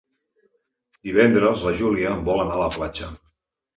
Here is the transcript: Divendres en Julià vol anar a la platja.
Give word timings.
Divendres 1.09 1.65
en 1.73 1.77
Julià 1.81 2.17
vol 2.31 2.43
anar 2.47 2.57
a 2.59 2.63
la 2.65 2.71
platja. 2.79 3.11